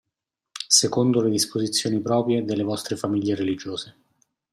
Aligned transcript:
Secondo 0.67 1.21
le 1.21 1.29
disposizioni 1.29 1.99
proprie 2.01 2.43
delle 2.43 2.63
vostre 2.63 2.95
famiglie 2.95 3.35
religiose. 3.35 3.95